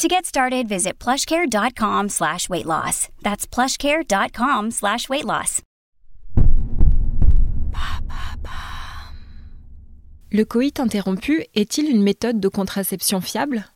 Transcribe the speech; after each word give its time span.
To 0.00 0.08
get 0.08 0.24
started, 0.24 0.66
visit 0.66 0.98
plushcare.com 0.98 2.08
slash 2.08 2.48
weight 2.48 2.64
loss. 2.64 3.08
That's 3.22 3.46
plushcare.com 3.46 4.70
slash 4.70 5.10
weight 5.10 5.26
loss. 5.26 5.60
Le 10.32 10.44
coït 10.44 10.80
interrompu 10.80 11.44
est-il 11.54 11.90
une 11.90 12.02
méthode 12.02 12.40
de 12.40 12.48
contraception 12.48 13.20
fiable? 13.20 13.66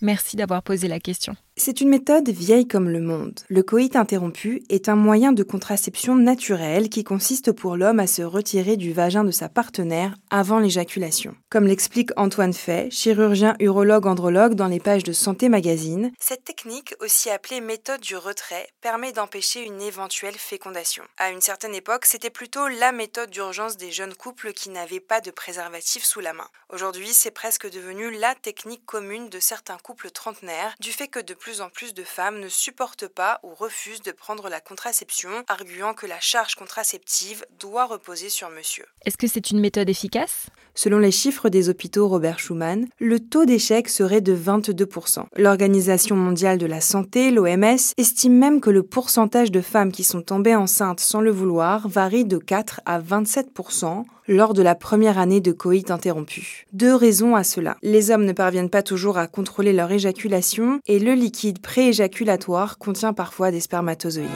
Merci 0.00 0.36
d'avoir 0.36 0.62
posé 0.62 0.86
la 0.86 1.00
question. 1.00 1.34
C'est 1.56 1.80
une 1.80 1.88
méthode 1.88 2.28
vieille 2.30 2.66
comme 2.66 2.90
le 2.90 2.98
monde. 2.98 3.38
Le 3.48 3.62
coït 3.62 3.94
interrompu 3.94 4.64
est 4.70 4.88
un 4.88 4.96
moyen 4.96 5.30
de 5.30 5.44
contraception 5.44 6.16
naturelle 6.16 6.88
qui 6.88 7.04
consiste 7.04 7.52
pour 7.52 7.76
l'homme 7.76 8.00
à 8.00 8.08
se 8.08 8.22
retirer 8.22 8.76
du 8.76 8.92
vagin 8.92 9.22
de 9.22 9.30
sa 9.30 9.48
partenaire 9.48 10.16
avant 10.30 10.58
l'éjaculation. 10.58 11.36
Comme 11.50 11.68
l'explique 11.68 12.10
Antoine 12.16 12.52
Fay, 12.52 12.90
chirurgien 12.90 13.54
urologue 13.60 14.06
andrologue 14.06 14.54
dans 14.54 14.66
les 14.66 14.80
pages 14.80 15.04
de 15.04 15.12
Santé 15.12 15.48
Magazine, 15.48 16.10
cette 16.18 16.42
technique, 16.42 16.96
aussi 16.98 17.30
appelée 17.30 17.60
méthode 17.60 18.00
du 18.00 18.16
retrait, 18.16 18.68
permet 18.80 19.12
d'empêcher 19.12 19.64
une 19.64 19.80
éventuelle 19.80 20.34
fécondation. 20.34 21.04
À 21.18 21.30
une 21.30 21.40
certaine 21.40 21.76
époque, 21.76 22.06
c'était 22.06 22.30
plutôt 22.30 22.66
la 22.66 22.90
méthode 22.90 23.30
d'urgence 23.30 23.76
des 23.76 23.92
jeunes 23.92 24.14
couples 24.14 24.52
qui 24.54 24.70
n'avaient 24.70 24.98
pas 24.98 25.20
de 25.20 25.30
préservatif 25.30 26.02
sous 26.02 26.20
la 26.20 26.32
main. 26.32 26.48
Aujourd'hui, 26.72 27.12
c'est 27.12 27.30
presque 27.30 27.70
devenu 27.70 28.10
la 28.10 28.34
technique 28.34 28.84
commune 28.84 29.28
de 29.28 29.38
certains 29.38 29.78
couples 29.78 30.10
trentenaires 30.10 30.74
du 30.80 30.90
fait 30.90 31.06
que 31.06 31.20
de 31.20 31.34
plus 31.44 31.60
en 31.60 31.68
plus 31.68 31.92
de 31.92 32.04
femmes 32.04 32.40
ne 32.40 32.48
supportent 32.48 33.06
pas 33.06 33.38
ou 33.42 33.50
refusent 33.54 34.00
de 34.00 34.12
prendre 34.12 34.48
la 34.48 34.60
contraception, 34.60 35.28
arguant 35.46 35.92
que 35.92 36.06
la 36.06 36.18
charge 36.18 36.54
contraceptive 36.54 37.44
doit 37.60 37.84
reposer 37.84 38.30
sur 38.30 38.48
monsieur. 38.48 38.86
Est-ce 39.04 39.18
que 39.18 39.26
c'est 39.26 39.50
une 39.50 39.60
méthode 39.60 39.90
efficace? 39.90 40.46
Selon 40.74 40.98
les 40.98 41.10
chiffres 41.10 41.50
des 41.50 41.68
hôpitaux 41.68 42.08
Robert 42.08 42.38
Schumann, 42.38 42.88
le 42.98 43.20
taux 43.20 43.44
d'échec 43.44 43.90
serait 43.90 44.22
de 44.22 44.34
22%. 44.34 45.26
L'Organisation 45.36 46.16
mondiale 46.16 46.56
de 46.56 46.64
la 46.64 46.80
santé, 46.80 47.30
l'OMS, 47.30 47.92
estime 47.98 48.38
même 48.38 48.62
que 48.62 48.70
le 48.70 48.82
pourcentage 48.82 49.52
de 49.52 49.60
femmes 49.60 49.92
qui 49.92 50.02
sont 50.02 50.22
tombées 50.22 50.56
enceintes 50.56 51.00
sans 51.00 51.20
le 51.20 51.30
vouloir 51.30 51.88
varie 51.88 52.24
de 52.24 52.38
4 52.38 52.80
à 52.86 52.98
27% 53.00 54.04
lors 54.26 54.54
de 54.54 54.62
la 54.62 54.74
première 54.74 55.18
année 55.18 55.40
de 55.40 55.52
coït 55.52 55.90
interrompu. 55.90 56.66
Deux 56.72 56.94
raisons 56.94 57.36
à 57.36 57.44
cela. 57.44 57.76
Les 57.82 58.10
hommes 58.10 58.24
ne 58.24 58.32
parviennent 58.32 58.70
pas 58.70 58.82
toujours 58.82 59.18
à 59.18 59.26
contrôler 59.26 59.74
leur 59.74 59.92
éjaculation 59.92 60.80
et 60.86 60.98
le 60.98 61.12
liquide 61.12 61.33
prééjaculatoire 61.60 62.78
contient 62.78 63.12
parfois 63.12 63.50
des 63.50 63.60
spermatozoïdes. 63.60 64.28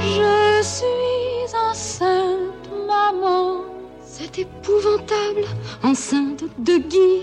Je 0.00 0.62
suis 0.62 1.56
enceinte, 1.70 2.70
maman. 2.86 3.62
C'est 4.04 4.38
épouvantable. 4.40 5.44
Enceinte 5.82 6.44
de 6.58 6.78
Guy. 6.78 7.22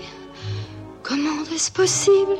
Comment 1.02 1.44
est-ce 1.54 1.70
possible? 1.70 2.36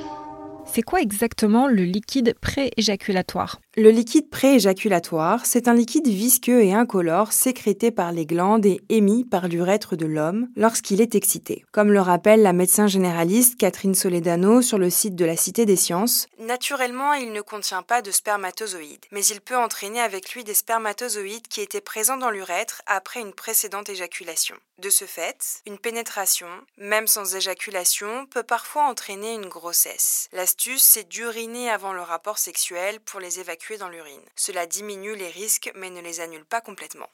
C'est 0.67 0.83
quoi 0.83 1.01
exactement 1.01 1.67
le 1.67 1.83
liquide 1.85 2.35
prééjaculatoire? 2.41 3.61
Le 3.81 3.91
liquide 3.91 4.29
prééjaculatoire, 4.29 5.47
c'est 5.47 5.69
un 5.69 5.73
liquide 5.73 6.09
visqueux 6.09 6.65
et 6.65 6.75
incolore 6.75 7.33
sécrété 7.33 7.93
par 7.93 8.11
les 8.11 8.27
glandes 8.27 8.67
et 8.67 8.81
émis 8.89 9.25
par 9.25 9.47
l'urètre 9.47 9.95
de 9.95 10.05
l'homme 10.05 10.49
lorsqu'il 10.57 11.01
est 11.01 11.15
excité. 11.15 11.65
Comme 11.71 11.93
le 11.93 12.01
rappelle 12.01 12.43
la 12.43 12.53
médecin 12.53 12.89
généraliste 12.89 13.57
Catherine 13.57 13.95
Soledano 13.95 14.63
sur 14.63 14.79
le 14.79 14.91
site 14.91 15.15
de 15.15 15.25
la 15.25 15.37
Cité 15.37 15.65
des 15.65 15.77
Sciences, 15.77 16.27
naturellement, 16.41 17.13
il 17.13 17.31
ne 17.31 17.41
contient 17.41 17.85
pas 17.85 18.03
de 18.03 18.11
spermatozoïdes, 18.11 19.07
mais 19.13 19.25
il 19.25 19.41
peut 19.41 19.57
entraîner 19.57 20.01
avec 20.01 20.33
lui 20.33 20.43
des 20.43 20.55
spermatozoïdes 20.55 21.47
qui 21.47 21.61
étaient 21.61 21.81
présents 21.81 22.17
dans 22.17 22.31
l'urètre 22.31 22.83
après 22.87 23.21
une 23.21 23.33
précédente 23.33 23.91
éjaculation. 23.91 24.57
De 24.79 24.91
ce 24.91 25.05
fait, 25.05 25.63
une 25.67 25.79
pénétration, 25.79 26.49
même 26.79 27.07
sans 27.07 27.37
éjaculation, 27.37 28.27
peut 28.27 28.43
parfois 28.43 28.89
entraîner 28.89 29.35
une 29.35 29.49
grossesse. 29.49 30.29
L'astuce, 30.33 30.83
c'est 30.83 31.09
d'uriner 31.09 31.71
avant 31.71 31.93
le 31.93 32.03
rapport 32.03 32.39
sexuel 32.39 32.99
pour 33.01 33.21
les 33.21 33.39
évacuer 33.39 33.68
dans 33.77 33.89
l'urine. 33.89 34.23
Cela 34.37 34.67
diminue 34.67 35.17
les 35.17 35.29
risques 35.29 35.71
mais 35.77 35.91
ne 35.91 36.01
les 36.01 36.21
annule 36.21 36.45
pas 36.45 36.61
complètement. 36.61 37.09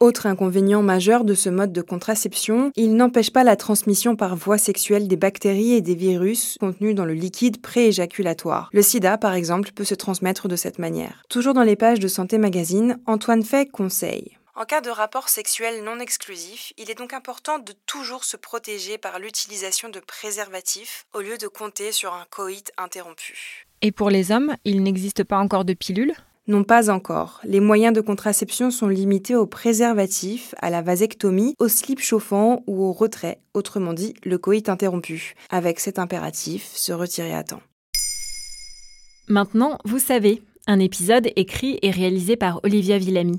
Autre 0.00 0.26
inconvénient 0.26 0.80
majeur 0.80 1.24
de 1.24 1.34
ce 1.34 1.48
mode 1.48 1.72
de 1.72 1.82
contraception, 1.82 2.70
il 2.76 2.94
n'empêche 2.94 3.32
pas 3.32 3.42
la 3.42 3.56
transmission 3.56 4.14
par 4.14 4.36
voie 4.36 4.58
sexuelle 4.58 5.08
des 5.08 5.16
bactéries 5.16 5.72
et 5.72 5.80
des 5.80 5.96
virus 5.96 6.56
contenus 6.60 6.94
dans 6.94 7.04
le 7.04 7.14
liquide 7.14 7.60
prééjaculatoire. 7.60 8.70
Le 8.72 8.82
sida, 8.82 9.18
par 9.18 9.34
exemple, 9.34 9.72
peut 9.72 9.82
se 9.82 9.96
transmettre 9.96 10.46
de 10.46 10.54
cette 10.54 10.78
manière. 10.78 11.24
Toujours 11.28 11.54
dans 11.54 11.64
les 11.64 11.74
pages 11.74 11.98
de 11.98 12.06
Santé 12.06 12.38
Magazine, 12.38 13.00
Antoine 13.06 13.42
Fay 13.42 13.66
conseille. 13.66 14.37
En 14.60 14.64
cas 14.64 14.80
de 14.80 14.90
rapport 14.90 15.28
sexuel 15.28 15.84
non 15.84 16.00
exclusif, 16.00 16.72
il 16.78 16.90
est 16.90 16.98
donc 16.98 17.12
important 17.12 17.60
de 17.60 17.72
toujours 17.86 18.24
se 18.24 18.36
protéger 18.36 18.98
par 18.98 19.20
l'utilisation 19.20 19.88
de 19.88 20.00
préservatifs 20.00 21.06
au 21.14 21.20
lieu 21.20 21.38
de 21.38 21.46
compter 21.46 21.92
sur 21.92 22.12
un 22.12 22.24
coït 22.28 22.72
interrompu. 22.76 23.68
Et 23.82 23.92
pour 23.92 24.10
les 24.10 24.32
hommes, 24.32 24.56
il 24.64 24.82
n'existe 24.82 25.22
pas 25.22 25.38
encore 25.38 25.64
de 25.64 25.74
pilule? 25.74 26.12
Non, 26.48 26.64
pas 26.64 26.90
encore. 26.90 27.40
Les 27.44 27.60
moyens 27.60 27.94
de 27.94 28.00
contraception 28.00 28.72
sont 28.72 28.88
limités 28.88 29.36
au 29.36 29.46
préservatif, 29.46 30.56
à 30.58 30.70
la 30.70 30.82
vasectomie, 30.82 31.54
au 31.60 31.68
slip 31.68 32.00
chauffant 32.00 32.64
ou 32.66 32.82
au 32.82 32.92
retrait, 32.92 33.40
autrement 33.54 33.92
dit 33.92 34.14
le 34.24 34.38
coït 34.38 34.68
interrompu. 34.68 35.34
Avec 35.50 35.78
cet 35.78 36.00
impératif, 36.00 36.66
se 36.74 36.92
retirer 36.92 37.32
à 37.32 37.44
temps. 37.44 37.62
Maintenant, 39.28 39.78
vous 39.84 40.00
savez, 40.00 40.42
un 40.66 40.80
épisode 40.80 41.30
écrit 41.36 41.78
et 41.82 41.92
réalisé 41.92 42.36
par 42.36 42.58
Olivia 42.64 42.98
Villamy. 42.98 43.38